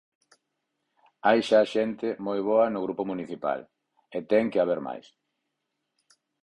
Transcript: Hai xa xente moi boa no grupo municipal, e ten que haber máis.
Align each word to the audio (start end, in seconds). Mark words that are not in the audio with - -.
Hai 1.25 1.39
xa 1.49 1.61
xente 1.73 2.07
moi 2.25 2.39
boa 2.49 2.65
no 2.73 2.83
grupo 2.85 3.03
municipal, 3.11 3.59
e 4.17 4.19
ten 4.31 4.45
que 4.51 4.61
haber 4.61 4.79
máis. 4.87 5.05